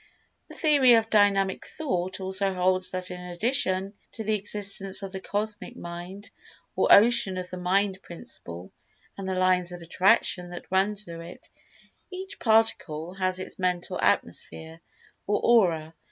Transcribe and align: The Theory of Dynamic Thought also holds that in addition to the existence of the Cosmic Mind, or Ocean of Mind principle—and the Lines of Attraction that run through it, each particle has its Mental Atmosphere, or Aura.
The 0.47 0.55
Theory 0.55 0.93
of 0.95 1.11
Dynamic 1.11 1.63
Thought 1.63 2.19
also 2.19 2.55
holds 2.55 2.89
that 2.89 3.11
in 3.11 3.21
addition 3.21 3.93
to 4.13 4.23
the 4.23 4.33
existence 4.33 5.03
of 5.03 5.11
the 5.11 5.21
Cosmic 5.21 5.77
Mind, 5.77 6.31
or 6.75 6.91
Ocean 6.91 7.37
of 7.37 7.53
Mind 7.53 8.01
principle—and 8.01 9.29
the 9.29 9.35
Lines 9.35 9.71
of 9.71 9.83
Attraction 9.83 10.49
that 10.49 10.65
run 10.71 10.95
through 10.95 11.21
it, 11.21 11.51
each 12.09 12.39
particle 12.39 13.13
has 13.13 13.37
its 13.37 13.59
Mental 13.59 13.99
Atmosphere, 14.01 14.81
or 15.27 15.39
Aura. 15.43 15.93